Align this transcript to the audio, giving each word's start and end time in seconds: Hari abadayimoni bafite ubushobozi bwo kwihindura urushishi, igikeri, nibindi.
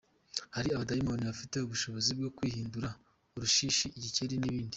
Hari 0.55 0.69
abadayimoni 0.71 1.23
bafite 1.31 1.55
ubushobozi 1.59 2.09
bwo 2.17 2.29
kwihindura 2.37 2.89
urushishi, 3.35 3.85
igikeri, 3.97 4.33
nibindi. 4.37 4.69